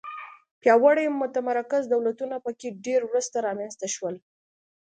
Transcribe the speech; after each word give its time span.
پیاوړي 0.61 1.05
متمرکز 1.21 1.83
دولتونه 1.93 2.35
په 2.45 2.51
کې 2.59 2.69
ډېر 2.85 3.01
وروسته 3.05 3.37
رامنځته 3.47 3.87
شول. 3.95 4.15